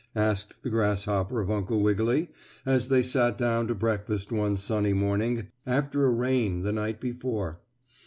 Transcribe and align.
asked 0.15 0.63
the 0.63 0.69
grasshopper 0.71 1.41
of 1.41 1.51
Uncle 1.51 1.79
Wiggily, 1.79 2.29
as 2.65 2.87
they 2.87 3.03
sat 3.03 3.37
down 3.37 3.67
to 3.67 3.75
breakfast 3.75 4.31
one 4.31 4.57
sunny 4.57 4.93
morning, 4.93 5.49
after 5.67 6.05
a 6.05 6.09
rain 6.09 6.63
the 6.63 6.71
night 6.71 6.99
before. 6.99 7.59